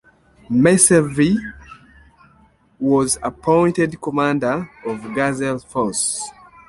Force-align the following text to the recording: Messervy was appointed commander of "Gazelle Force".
Messervy 0.49 1.35
was 2.79 3.19
appointed 3.21 4.01
commander 4.01 4.67
of 4.83 4.99
"Gazelle 5.13 5.59
Force". 5.59 6.27